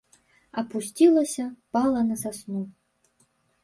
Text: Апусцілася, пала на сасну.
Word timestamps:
Апусцілася, 0.61 1.45
пала 1.79 1.99
на 2.11 2.15
сасну. 2.27 2.61